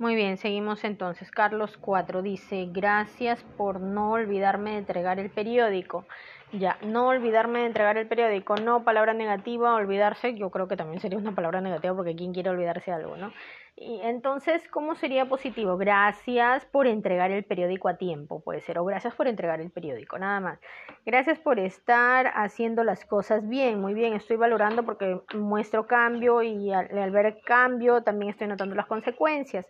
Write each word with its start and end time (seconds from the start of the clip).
Muy 0.00 0.14
bien, 0.14 0.38
seguimos 0.38 0.82
entonces. 0.84 1.30
Carlos 1.30 1.76
4 1.76 2.22
dice, 2.22 2.68
gracias 2.72 3.44
por 3.54 3.80
no 3.82 4.12
olvidarme 4.12 4.70
de 4.70 4.78
entregar 4.78 5.18
el 5.18 5.30
periódico. 5.30 6.08
Ya, 6.52 6.78
no 6.82 7.06
olvidarme 7.06 7.60
de 7.60 7.66
entregar 7.66 7.96
el 7.96 8.08
periódico, 8.08 8.56
no 8.56 8.82
palabra 8.82 9.14
negativa, 9.14 9.74
olvidarse, 9.74 10.34
yo 10.34 10.50
creo 10.50 10.66
que 10.66 10.76
también 10.76 11.00
sería 11.00 11.16
una 11.16 11.32
palabra 11.32 11.60
negativa 11.60 11.94
porque 11.94 12.16
quién 12.16 12.32
quiere 12.32 12.50
olvidarse 12.50 12.90
de 12.90 12.96
algo, 12.96 13.16
¿no? 13.16 13.32
Y 13.76 14.00
entonces, 14.02 14.66
¿cómo 14.68 14.94
sería 14.94 15.26
positivo? 15.26 15.76
Gracias 15.76 16.66
por 16.66 16.86
entregar 16.86 17.30
el 17.30 17.44
periódico 17.44 17.88
a 17.88 17.96
tiempo, 17.96 18.42
puede 18.42 18.60
ser, 18.60 18.78
o 18.78 18.84
gracias 18.84 19.14
por 19.14 19.28
entregar 19.28 19.60
el 19.60 19.70
periódico, 19.70 20.18
nada 20.18 20.40
más. 20.40 20.60
Gracias 21.06 21.38
por 21.38 21.58
estar 21.60 22.32
haciendo 22.34 22.82
las 22.84 23.04
cosas 23.04 23.48
bien, 23.48 23.80
muy 23.80 23.94
bien, 23.94 24.12
estoy 24.12 24.36
valorando 24.36 24.84
porque 24.84 25.20
muestro 25.34 25.86
cambio 25.86 26.42
y 26.42 26.72
al, 26.72 27.10
ver 27.10 27.40
cambio 27.44 28.02
también 28.02 28.30
estoy 28.30 28.48
notando 28.48 28.74
las 28.74 28.86
consecuencias. 28.86 29.66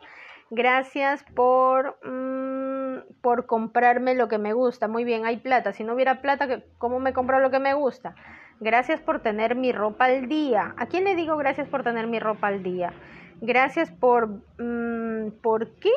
Gracias 0.51 1.25
por, 1.35 1.99
mm, 2.05 3.21
por 3.21 3.47
comprarme 3.47 4.15
lo 4.15 4.29
que 4.29 4.39
me 4.39 4.53
gusta. 4.53 4.89
Muy 4.89 5.05
bien, 5.05 5.25
hay 5.25 5.37
plata. 5.37 5.73
Si 5.73 5.85
no 5.85 5.95
hubiera 5.95 6.21
plata, 6.21 6.63
¿cómo 6.79 6.99
me 6.99 7.13
compro 7.13 7.39
lo 7.39 7.51
que 7.51 7.61
me 7.61 7.75
gusta? 7.75 8.15
Gracias 8.59 9.01
por 9.01 9.21
tener 9.21 9.55
mi 9.55 9.73
ropa 9.73 10.07
al 10.07 10.29
día. 10.29 10.75
¿A 10.77 10.87
quién 10.87 11.05
le 11.05 11.15
digo 11.15 11.37
gracias 11.37 11.69
por 11.69 11.85
tener 11.85 12.09
mi 12.09 12.19
ropa 12.19 12.49
al 12.49 12.63
día? 12.63 12.93
Gracias 13.41 13.91
por... 13.91 14.29
Mm, 14.59 15.31
¿Por 15.41 15.69
qué? 15.77 15.93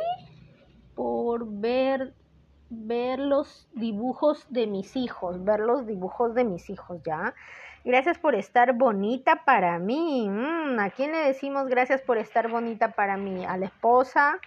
Por 0.95 1.47
ver 1.59 2.13
ver 2.75 3.20
los 3.20 3.67
dibujos 3.73 4.45
de 4.49 4.67
mis 4.67 4.95
hijos, 4.95 5.44
ver 5.44 5.59
los 5.59 5.85
dibujos 5.85 6.33
de 6.33 6.44
mis 6.44 6.70
hijos, 6.70 7.02
¿ya? 7.03 7.33
Gracias 7.85 8.17
por 8.17 8.33
estar 8.33 8.73
bonita 8.73 9.43
para 9.43 9.77
mí. 9.77 10.29
Mm, 10.29 10.79
¿A 10.79 10.89
quién 10.89 11.11
le 11.11 11.17
decimos 11.17 11.67
gracias 11.67 12.01
por 12.01 12.17
estar 12.17 12.49
bonita 12.49 12.91
para 12.91 13.17
mí? 13.17 13.45
A 13.45 13.57
la 13.57 13.65
esposa, 13.65 14.39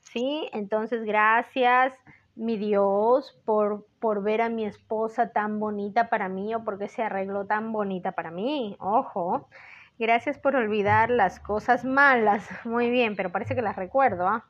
¿sí? 0.00 0.48
Entonces, 0.54 1.04
gracias, 1.04 1.92
mi 2.34 2.56
Dios, 2.56 3.38
por, 3.44 3.86
por 4.00 4.22
ver 4.22 4.40
a 4.40 4.48
mi 4.48 4.64
esposa 4.64 5.32
tan 5.32 5.60
bonita 5.60 6.08
para 6.08 6.30
mí 6.30 6.54
o 6.54 6.64
porque 6.64 6.88
se 6.88 7.02
arregló 7.02 7.44
tan 7.44 7.72
bonita 7.72 8.12
para 8.12 8.30
mí. 8.30 8.74
Ojo. 8.80 9.48
Gracias 9.98 10.38
por 10.38 10.56
olvidar 10.56 11.10
las 11.10 11.40
cosas 11.40 11.84
malas. 11.84 12.48
Muy 12.64 12.90
bien, 12.90 13.16
pero 13.16 13.30
parece 13.30 13.54
que 13.54 13.62
las 13.62 13.76
recuerdo, 13.76 14.26
¿ah? 14.26 14.46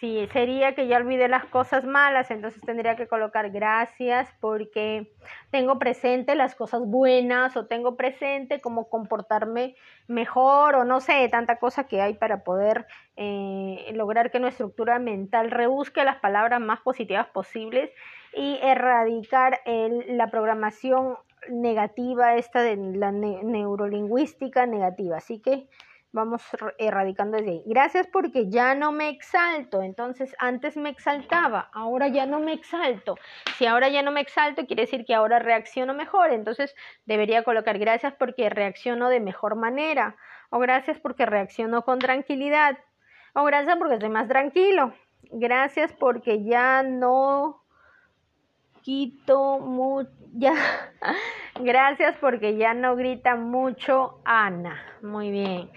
Si 0.00 0.26
sería 0.28 0.74
que 0.74 0.88
ya 0.88 0.98
olvidé 0.98 1.28
las 1.28 1.46
cosas 1.46 1.84
malas, 1.84 2.30
entonces 2.30 2.62
tendría 2.62 2.96
que 2.96 3.06
colocar 3.06 3.50
gracias 3.50 4.28
porque 4.40 5.12
tengo 5.50 5.78
presente 5.78 6.34
las 6.34 6.54
cosas 6.54 6.82
buenas 6.84 7.56
o 7.56 7.66
tengo 7.66 7.96
presente 7.96 8.60
cómo 8.60 8.88
comportarme 8.88 9.74
mejor 10.06 10.74
o 10.76 10.84
no 10.84 11.00
sé, 11.00 11.28
tanta 11.30 11.58
cosa 11.58 11.84
que 11.84 12.02
hay 12.02 12.14
para 12.14 12.44
poder 12.44 12.86
eh, 13.16 13.90
lograr 13.94 14.30
que 14.30 14.38
nuestra 14.38 14.66
estructura 14.66 14.98
mental 14.98 15.50
rebusque 15.50 16.04
las 16.04 16.16
palabras 16.16 16.60
más 16.60 16.80
positivas 16.80 17.28
posibles 17.28 17.90
y 18.34 18.58
erradicar 18.62 19.60
la 19.64 20.30
programación 20.30 21.16
negativa, 21.48 22.36
esta 22.36 22.62
de 22.62 22.76
la 22.76 23.12
neurolingüística 23.12 24.66
negativa. 24.66 25.16
Así 25.16 25.40
que 25.40 25.68
vamos 26.12 26.42
erradicando 26.78 27.36
desde 27.36 27.50
ahí. 27.50 27.62
Gracias 27.66 28.06
porque 28.06 28.48
ya 28.48 28.74
no 28.74 28.92
me 28.92 29.08
exalto. 29.08 29.82
Entonces, 29.82 30.34
antes 30.38 30.76
me 30.76 30.88
exaltaba, 30.88 31.70
ahora 31.72 32.08
ya 32.08 32.26
no 32.26 32.40
me 32.40 32.52
exalto. 32.52 33.16
Si 33.56 33.66
ahora 33.66 33.88
ya 33.88 34.02
no 34.02 34.10
me 34.12 34.20
exalto, 34.20 34.66
quiere 34.66 34.82
decir 34.82 35.04
que 35.04 35.14
ahora 35.14 35.38
reacciono 35.38 35.94
mejor. 35.94 36.32
Entonces, 36.32 36.74
debería 37.04 37.42
colocar 37.44 37.78
gracias 37.78 38.14
porque 38.14 38.48
reacciono 38.48 39.08
de 39.08 39.20
mejor 39.20 39.56
manera. 39.56 40.16
O 40.50 40.58
gracias 40.58 40.98
porque 41.00 41.26
reacciono 41.26 41.82
con 41.82 41.98
tranquilidad. 41.98 42.78
O 43.34 43.44
gracias 43.44 43.76
porque 43.76 43.94
estoy 43.94 44.10
más 44.10 44.28
tranquilo. 44.28 44.94
Gracias 45.30 45.92
porque 45.92 46.44
ya 46.44 46.82
no 46.82 47.65
quito 48.86 49.58
mucho. 49.58 50.10
Ya. 50.38 50.52
Gracias 51.58 52.14
porque 52.20 52.58
ya 52.58 52.74
no 52.74 52.94
grita 52.94 53.36
mucho 53.36 54.20
Ana. 54.26 54.78
Muy 55.00 55.30
bien. 55.30 55.70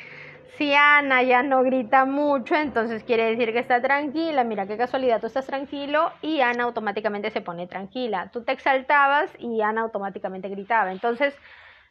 Si 0.57 0.73
Ana 0.73 1.23
ya 1.23 1.43
no 1.43 1.63
grita 1.63 2.03
mucho, 2.03 2.55
entonces 2.55 3.05
quiere 3.05 3.29
decir 3.29 3.53
que 3.53 3.59
está 3.59 3.81
tranquila. 3.81 4.43
Mira 4.43 4.67
qué 4.67 4.75
casualidad, 4.75 5.21
tú 5.21 5.27
estás 5.27 5.45
tranquilo 5.45 6.11
y 6.21 6.41
Ana 6.41 6.65
automáticamente 6.65 7.29
se 7.29 7.39
pone 7.39 7.67
tranquila. 7.67 8.29
Tú 8.33 8.43
te 8.43 8.51
exaltabas 8.51 9.31
y 9.39 9.61
Ana 9.61 9.83
automáticamente 9.83 10.49
gritaba. 10.49 10.91
Entonces, 10.91 11.33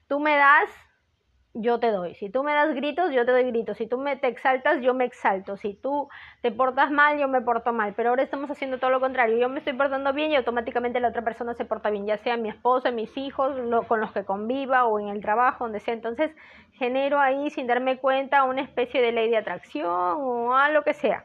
tú 0.08 0.20
me 0.20 0.36
das 0.36 0.68
yo 1.60 1.80
te 1.80 1.90
doy. 1.90 2.14
Si 2.14 2.30
tú 2.30 2.42
me 2.42 2.52
das 2.52 2.74
gritos, 2.74 3.12
yo 3.12 3.26
te 3.26 3.32
doy 3.32 3.44
gritos. 3.44 3.76
Si 3.76 3.86
tú 3.86 3.98
me 3.98 4.16
te 4.16 4.28
exaltas, 4.28 4.80
yo 4.80 4.94
me 4.94 5.04
exalto. 5.04 5.56
Si 5.56 5.74
tú 5.74 6.08
te 6.40 6.52
portas 6.52 6.90
mal, 6.90 7.18
yo 7.18 7.28
me 7.28 7.40
porto 7.40 7.72
mal. 7.72 7.94
Pero 7.94 8.10
ahora 8.10 8.22
estamos 8.22 8.50
haciendo 8.50 8.78
todo 8.78 8.90
lo 8.90 9.00
contrario. 9.00 9.38
Yo 9.38 9.48
me 9.48 9.58
estoy 9.58 9.72
portando 9.72 10.12
bien 10.12 10.30
y 10.30 10.36
automáticamente 10.36 11.00
la 11.00 11.08
otra 11.08 11.22
persona 11.22 11.54
se 11.54 11.64
porta 11.64 11.90
bien, 11.90 12.06
ya 12.06 12.16
sea 12.18 12.36
mi 12.36 12.48
esposa, 12.48 12.90
mis 12.90 13.16
hijos, 13.16 13.56
con 13.86 14.00
los 14.00 14.12
que 14.12 14.24
conviva 14.24 14.84
o 14.84 15.00
en 15.00 15.08
el 15.08 15.20
trabajo, 15.20 15.64
donde 15.64 15.80
sea. 15.80 15.94
Entonces 15.94 16.30
genero 16.72 17.18
ahí, 17.18 17.50
sin 17.50 17.66
darme 17.66 17.98
cuenta, 17.98 18.44
una 18.44 18.62
especie 18.62 19.02
de 19.02 19.12
ley 19.12 19.28
de 19.28 19.38
atracción 19.38 19.88
o 19.88 20.54
a 20.54 20.70
lo 20.70 20.82
que 20.82 20.94
sea. 20.94 21.24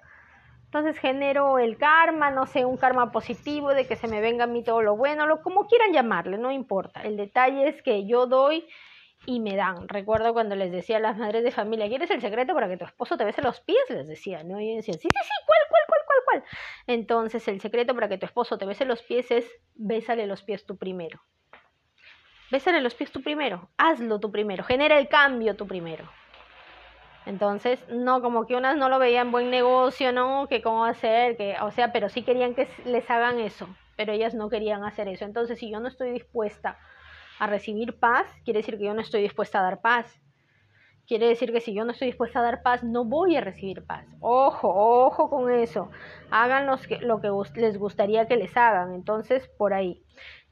Entonces 0.65 0.97
genero 0.97 1.59
el 1.59 1.77
karma, 1.77 2.31
no 2.31 2.47
sé, 2.47 2.65
un 2.65 2.77
karma 2.77 3.11
positivo 3.11 3.75
de 3.75 3.85
que 3.85 3.95
se 3.95 4.07
me 4.07 4.21
venga 4.21 4.45
a 4.45 4.47
mí 4.47 4.63
todo 4.63 4.81
lo 4.81 4.97
bueno, 4.97 5.27
lo 5.27 5.43
como 5.43 5.67
quieran 5.67 5.93
llamarle, 5.93 6.39
no 6.39 6.51
importa. 6.51 7.03
El 7.03 7.15
detalle 7.15 7.67
es 7.67 7.83
que 7.83 8.07
yo 8.07 8.25
doy 8.25 8.65
y 9.25 9.39
me 9.39 9.55
dan. 9.55 9.87
Recuerdo 9.87 10.33
cuando 10.33 10.55
les 10.55 10.71
decía 10.71 10.97
a 10.97 10.99
las 10.99 11.17
madres 11.17 11.43
de 11.43 11.51
familia, 11.51 11.87
¿quieres 11.87 12.09
el 12.11 12.21
secreto 12.21 12.53
para 12.53 12.67
que 12.67 12.77
tu 12.77 12.85
esposo 12.85 13.17
te 13.17 13.25
bese 13.25 13.41
los 13.41 13.61
pies? 13.61 13.83
Les 13.89 14.07
decía, 14.07 14.43
¿no? 14.43 14.59
Y 14.59 14.75
decían, 14.75 14.97
sí, 14.99 15.07
sí, 15.11 15.19
sí, 15.23 15.31
¿cuál, 15.45 15.59
cuál, 15.69 15.81
cuál, 15.87 16.01
cuál, 16.05 16.19
cuál? 16.25 16.43
Entonces, 16.87 17.47
el 17.47 17.61
secreto 17.61 17.95
para 17.95 18.09
que 18.09 18.17
tu 18.17 18.25
esposo 18.25 18.57
te 18.57 18.65
bese 18.65 18.85
los 18.85 19.01
pies 19.01 19.31
es, 19.31 19.49
bésale 19.75 20.27
los 20.27 20.43
pies 20.43 20.65
tú 20.65 20.77
primero. 20.77 21.21
Bésale 22.51 22.81
los 22.81 22.93
pies 22.93 23.11
tú 23.11 23.23
primero, 23.23 23.69
hazlo 23.77 24.19
tú 24.19 24.31
primero, 24.31 24.63
genera 24.63 24.99
el 24.99 25.07
cambio 25.07 25.55
tú 25.55 25.67
primero. 25.67 26.07
Entonces, 27.25 27.79
no, 27.87 28.21
como 28.21 28.45
que 28.45 28.55
unas 28.55 28.75
no 28.75 28.89
lo 28.89 28.99
veían 28.99 29.31
buen 29.31 29.49
negocio, 29.49 30.11
¿no? 30.11 30.47
Que 30.47 30.61
cómo 30.61 30.85
hacer, 30.85 31.37
que, 31.37 31.55
o 31.61 31.71
sea, 31.71 31.93
pero 31.93 32.09
sí 32.09 32.23
querían 32.23 32.53
que 32.53 32.67
les 32.85 33.09
hagan 33.09 33.39
eso, 33.39 33.69
pero 33.95 34.11
ellas 34.11 34.33
no 34.33 34.49
querían 34.49 34.83
hacer 34.83 35.07
eso. 35.07 35.23
Entonces, 35.23 35.57
si 35.57 35.71
yo 35.71 35.79
no 35.79 35.87
estoy 35.87 36.11
dispuesta 36.11 36.77
a 37.39 37.47
recibir 37.47 37.99
paz, 37.99 38.27
quiere 38.43 38.59
decir 38.59 38.77
que 38.77 38.85
yo 38.85 38.93
no 38.93 39.01
estoy 39.01 39.21
dispuesta 39.21 39.59
a 39.59 39.63
dar 39.63 39.81
paz. 39.81 40.19
Quiere 41.05 41.27
decir 41.27 41.51
que 41.51 41.59
si 41.59 41.73
yo 41.73 41.83
no 41.83 41.91
estoy 41.91 42.07
dispuesta 42.07 42.39
a 42.39 42.43
dar 42.43 42.63
paz, 42.63 42.81
no 42.83 43.03
voy 43.03 43.35
a 43.35 43.41
recibir 43.41 43.85
paz. 43.85 44.05
Ojo, 44.21 44.69
ojo 44.69 45.29
con 45.29 45.51
eso. 45.51 45.89
Hagan 46.31 46.65
lo 46.65 47.19
que 47.19 47.29
les 47.59 47.77
gustaría 47.77 48.25
que 48.25 48.37
les 48.37 48.55
hagan. 48.55 48.93
Entonces, 48.93 49.49
por 49.57 49.73
ahí. 49.73 50.01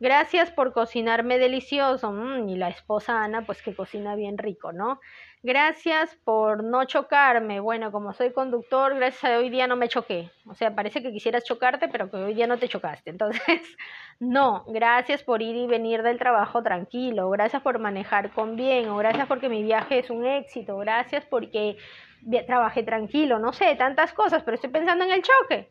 Gracias 0.02 0.50
por 0.50 0.74
cocinarme 0.74 1.38
delicioso. 1.38 2.12
Mm, 2.12 2.50
y 2.50 2.56
la 2.56 2.70
esposa 2.70 3.24
Ana, 3.24 3.46
pues 3.46 3.62
que 3.62 3.76
cocina 3.76 4.16
bien 4.16 4.40
rico, 4.40 4.72
¿no? 4.72 5.00
Gracias 5.44 6.16
por 6.24 6.64
no 6.64 6.86
chocarme. 6.86 7.60
Bueno, 7.60 7.92
como 7.92 8.12
soy 8.12 8.34
conductor, 8.34 8.96
gracias 8.96 9.24
a 9.26 9.38
hoy 9.38 9.52
día 9.52 9.68
no 9.68 9.76
me 9.76 9.90
choqué. 9.90 10.32
O 10.48 10.56
sea, 10.56 10.74
parece 10.74 11.04
que 11.04 11.12
quisieras 11.12 11.44
chocarte, 11.44 11.88
pero 11.88 12.10
que 12.10 12.18
hoy 12.18 12.34
día 12.34 12.48
no 12.48 12.58
te 12.58 12.68
chocaste. 12.68 13.12
Entonces, 13.12 13.62
no, 14.20 14.66
gracias 14.70 15.22
por 15.22 15.44
ir 15.44 15.56
y 15.56 15.68
venir 15.68 16.02
del 16.02 16.18
trabajo 16.18 16.64
tranquilo. 16.64 17.30
Gracias 17.30 17.62
por 17.62 17.78
manejar 17.78 18.32
con 18.32 18.56
bien. 18.56 18.90
O 18.90 18.98
gracias 18.98 19.28
porque 19.28 19.50
mi 19.50 19.62
viaje 19.62 20.00
es 20.00 20.10
un 20.10 20.26
éxito. 20.26 20.78
Gracias 20.78 21.26
porque 21.28 21.78
trabajé 22.48 22.82
tranquilo. 22.82 23.38
No 23.38 23.54
sé, 23.54 23.76
tantas 23.76 24.14
cosas, 24.14 24.42
pero 24.42 24.56
estoy 24.56 24.72
pensando 24.72 25.06
en 25.06 25.12
el 25.12 25.22
choque. 25.22 25.70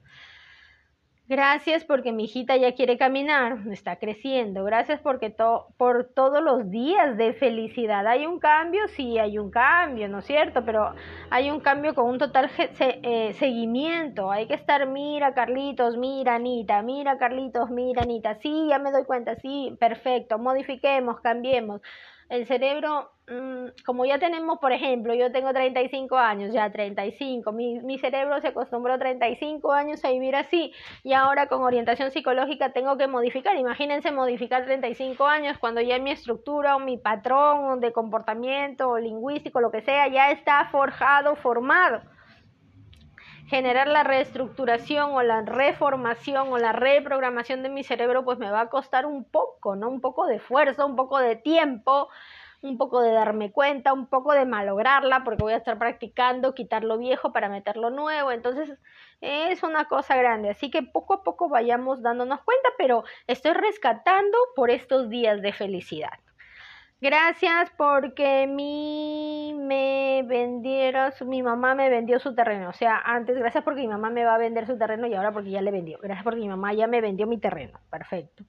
Gracias 1.31 1.85
porque 1.85 2.11
mi 2.11 2.25
hijita 2.25 2.57
ya 2.57 2.75
quiere 2.75 2.99
caminar, 2.99 3.59
está 3.71 4.01
creciendo. 4.01 4.65
Gracias 4.65 5.01
porque 5.01 5.33
por 5.77 6.11
todos 6.13 6.43
los 6.43 6.69
días 6.73 7.17
de 7.17 7.35
felicidad. 7.35 8.05
¿Hay 8.09 8.27
un 8.27 8.41
cambio? 8.41 8.89
Sí, 8.89 9.17
hay 9.17 9.39
un 9.39 9.49
cambio, 9.49 10.09
¿no 10.09 10.19
es 10.19 10.25
cierto? 10.25 10.65
Pero 10.65 10.93
hay 11.31 11.49
un 11.53 11.61
cambio 11.61 11.95
con 11.95 12.07
un 12.07 12.19
total 12.19 12.51
eh, 12.81 13.33
seguimiento. 13.35 14.33
Hay 14.33 14.49
que 14.49 14.55
estar, 14.55 14.89
mira 14.89 15.33
Carlitos, 15.33 15.97
mira 15.97 16.35
Anita, 16.35 16.83
mira 16.83 17.17
Carlitos, 17.17 17.71
mira 17.71 18.03
Anita. 18.03 18.35
Sí, 18.43 18.67
ya 18.69 18.81
me 18.81 18.91
doy 18.91 19.05
cuenta, 19.05 19.37
sí, 19.37 19.77
perfecto. 19.79 20.37
Modifiquemos, 20.37 21.21
cambiemos 21.21 21.81
el 22.31 22.47
cerebro, 22.47 23.11
mm, 23.29 23.83
como 23.85 24.05
ya 24.05 24.21
tenemos, 24.21 24.61
por 24.61 24.73
ejemplo, 24.73 25.13
yo 25.15 25.33
tengo 25.33 25.53
35 25.53 26.17
años, 26.17 26.55
ya 26.55 26.71
35, 26.71 27.51
mi, 27.51 27.81
mi 27.81 27.99
cerebro 27.99 28.41
se 28.41 28.49
acostumbró 28.49 28.99
35 28.99 29.73
años 29.73 30.05
a 30.05 30.11
vivir 30.11 30.37
así 30.37 30.73
y 31.03 31.13
ahora 31.13 31.49
con 31.49 31.63
orientación 31.63 32.13
psicológica 32.13 32.73
tengo 32.73 32.97
que 32.97 33.09
modificar. 33.09 33.57
Imagínense 33.57 34.13
modificar 34.13 34.65
35 34.65 35.27
años 35.27 35.59
cuando 35.59 35.81
ya 35.81 35.99
mi 35.99 36.13
estructura 36.13 36.77
o 36.77 36.79
mi 36.79 36.99
patrón 36.99 37.81
de 37.81 37.93
comportamiento 37.93 38.97
lingüístico, 38.99 39.61
lo 39.61 39.73
que 39.73 39.83
sea, 39.83 40.07
ya 40.07 40.31
está 40.31 40.69
forjado, 40.71 41.35
formado 41.35 42.01
generar 43.51 43.89
la 43.89 44.05
reestructuración 44.05 45.11
o 45.13 45.23
la 45.23 45.43
reformación 45.43 46.53
o 46.53 46.59
la 46.59 46.71
reprogramación 46.71 47.65
de 47.65 47.69
mi 47.69 47.83
cerebro, 47.83 48.25
pues 48.25 48.39
me 48.39 48.49
va 48.49 48.61
a 48.61 48.71
costar 48.71 49.07
un 49.07 49.25
poco, 49.25 49.75
¿no? 49.75 49.89
Un 49.89 50.01
poco 50.01 50.27
de 50.27 50.37
esfuerzo, 50.37 50.87
un 50.87 50.95
poco 50.95 51.19
de 51.19 51.35
tiempo, 51.35 52.09
un 52.63 52.79
poco 52.79 53.01
de 53.03 53.11
darme 53.11 53.51
cuenta, 53.51 53.93
un 53.93 54.07
poco 54.07 54.35
de 54.35 54.47
malograrla, 54.47 55.25
porque 55.25 55.43
voy 55.43 55.53
a 55.55 55.57
estar 55.57 55.79
practicando 55.79 56.55
quitar 56.55 56.85
lo 56.85 56.97
viejo 56.97 57.33
para 57.33 57.49
meter 57.49 57.77
lo 57.77 57.91
nuevo. 57.91 58.31
Entonces, 58.31 58.79
es 59.21 59.65
una 59.65 59.87
cosa 59.87 60.17
grande. 60.17 60.51
Así 60.51 60.71
que 60.71 60.85
poco 60.85 61.15
a 61.15 61.25
poco 61.25 61.49
vayamos 61.49 62.03
dándonos 62.03 62.41
cuenta, 62.43 62.69
pero 62.79 63.03
estoy 63.27 63.55
rescatando 63.55 64.39
por 64.55 64.71
estos 64.71 65.11
días 65.11 65.43
de 65.43 65.53
felicidad. 65.53 66.21
Gracias 67.01 67.71
porque 67.79 68.47
mi 68.47 69.55
me 69.59 70.23
vendieron, 70.27 71.13
mi 71.27 71.43
mamá 71.43 71.75
me 71.75 71.89
vendió 71.89 72.19
su 72.19 72.35
terreno. 72.35 72.69
O 72.69 72.73
sea, 72.75 73.01
antes, 73.05 73.39
gracias 73.39 73.65
porque 73.65 73.81
mi 73.81 73.89
mamá 73.89 74.11
me 74.11 74.25
va 74.25 74.35
a 74.35 74.39
vender 74.39 74.67
su 74.67 74.77
terreno 74.77 75.07
y 75.07 75.15
ahora 75.15 75.33
porque 75.33 75.51
ya 75.51 75.63
le 75.63 75.71
vendió. 75.71 75.99
Gracias 76.03 76.25
porque 76.25 76.41
mi 76.41 76.49
mamá 76.49 76.75
ya 76.75 76.87
me 76.87 77.01
vendió 77.01 77.27
mi 77.27 77.39
terreno. 77.39 77.81
Perfecto. 77.89 78.45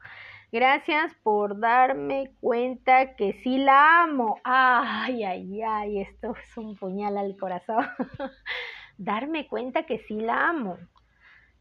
Gracias 0.52 1.14
por 1.24 1.62
darme 1.62 2.34
cuenta 2.42 3.16
que 3.16 3.40
sí 3.42 3.58
la 3.58 4.04
amo. 4.04 4.38
Ay, 4.44 5.24
ay, 5.24 5.62
ay, 5.62 6.02
esto 6.02 6.36
es 6.36 6.58
un 6.58 6.76
puñal 6.76 7.18
al 7.18 7.38
corazón. 7.38 7.86
darme 8.98 9.48
cuenta 9.48 9.84
que 9.84 10.00
sí 10.00 10.20
la 10.20 10.50
amo. 10.50 10.78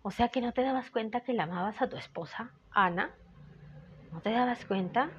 O 0.02 0.10
sea 0.10 0.28
que 0.28 0.40
no 0.40 0.52
te 0.52 0.62
dabas 0.62 0.90
cuenta 0.90 1.20
que 1.20 1.34
la 1.34 1.44
amabas 1.44 1.80
a 1.80 1.88
tu 1.88 1.96
esposa, 1.96 2.50
Ana. 2.72 3.10
¿No 4.10 4.20
te 4.20 4.32
dabas 4.32 4.64
cuenta? 4.64 5.10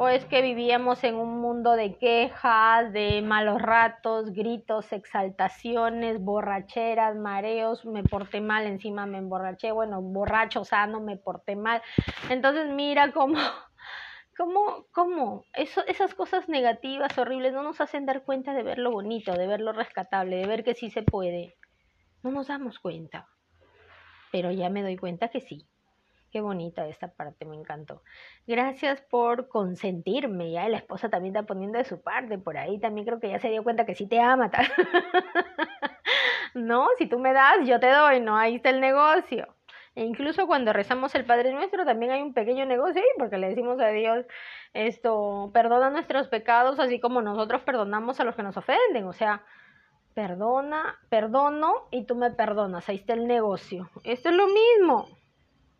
O 0.00 0.08
es 0.08 0.24
que 0.26 0.42
vivíamos 0.42 1.02
en 1.02 1.16
un 1.16 1.40
mundo 1.40 1.72
de 1.72 1.96
quejas, 1.96 2.92
de 2.92 3.20
malos 3.20 3.60
ratos, 3.60 4.32
gritos, 4.32 4.92
exaltaciones, 4.92 6.20
borracheras, 6.20 7.16
mareos, 7.16 7.84
me 7.84 8.04
porté 8.04 8.40
mal, 8.40 8.66
encima 8.66 9.06
me 9.06 9.18
emborraché, 9.18 9.72
bueno, 9.72 10.00
borracho, 10.00 10.64
sano, 10.64 11.00
me 11.00 11.16
porté 11.16 11.56
mal. 11.56 11.82
Entonces 12.30 12.70
mira 12.70 13.10
cómo, 13.10 13.38
cómo, 14.36 14.86
cómo, 14.92 15.44
eso, 15.52 15.84
esas 15.88 16.14
cosas 16.14 16.48
negativas, 16.48 17.18
horribles, 17.18 17.52
no 17.52 17.64
nos 17.64 17.80
hacen 17.80 18.06
dar 18.06 18.22
cuenta 18.22 18.54
de 18.54 18.62
ver 18.62 18.78
lo 18.78 18.92
bonito, 18.92 19.32
de 19.32 19.48
ver 19.48 19.60
lo 19.60 19.72
rescatable, 19.72 20.36
de 20.36 20.46
ver 20.46 20.62
que 20.62 20.74
sí 20.74 20.90
se 20.90 21.02
puede. 21.02 21.56
No 22.22 22.30
nos 22.30 22.46
damos 22.46 22.78
cuenta, 22.78 23.26
pero 24.30 24.52
ya 24.52 24.70
me 24.70 24.82
doy 24.82 24.96
cuenta 24.96 25.26
que 25.28 25.40
sí. 25.40 25.66
Qué 26.30 26.42
bonita 26.42 26.86
esta 26.86 27.08
parte, 27.08 27.46
me 27.46 27.56
encantó. 27.56 28.02
Gracias 28.46 29.00
por 29.00 29.48
consentirme. 29.48 30.52
Ya 30.52 30.68
la 30.68 30.76
esposa 30.76 31.08
también 31.08 31.34
está 31.34 31.46
poniendo 31.46 31.78
de 31.78 31.84
su 31.84 32.02
parte. 32.02 32.36
Por 32.36 32.58
ahí 32.58 32.78
también 32.78 33.06
creo 33.06 33.18
que 33.18 33.30
ya 33.30 33.38
se 33.38 33.48
dio 33.48 33.62
cuenta 33.62 33.86
que 33.86 33.94
sí 33.94 34.06
te 34.06 34.20
ama. 34.20 34.50
no, 36.54 36.86
si 36.98 37.06
tú 37.06 37.18
me 37.18 37.32
das, 37.32 37.66
yo 37.66 37.80
te 37.80 37.90
doy. 37.90 38.20
No, 38.20 38.36
ahí 38.36 38.56
está 38.56 38.68
el 38.68 38.80
negocio. 38.80 39.48
E 39.94 40.04
incluso 40.04 40.46
cuando 40.46 40.72
rezamos 40.72 41.14
el 41.14 41.24
Padre 41.24 41.52
Nuestro 41.52 41.84
también 41.84 42.12
hay 42.12 42.22
un 42.22 42.34
pequeño 42.34 42.64
negocio 42.66 43.02
porque 43.18 43.38
le 43.38 43.48
decimos 43.48 43.80
a 43.80 43.88
Dios 43.88 44.26
esto, 44.72 45.50
perdona 45.52 45.90
nuestros 45.90 46.28
pecados 46.28 46.78
así 46.78 47.00
como 47.00 47.20
nosotros 47.20 47.62
perdonamos 47.62 48.20
a 48.20 48.24
los 48.24 48.36
que 48.36 48.42
nos 48.42 48.56
ofenden. 48.56 49.06
O 49.06 49.14
sea, 49.14 49.42
perdona, 50.14 50.98
perdono 51.08 51.88
y 51.90 52.04
tú 52.04 52.16
me 52.16 52.30
perdonas. 52.30 52.88
Ahí 52.88 52.96
está 52.96 53.14
el 53.14 53.26
negocio. 53.26 53.90
Esto 54.04 54.28
es 54.28 54.34
lo 54.34 54.46
mismo. 54.46 55.17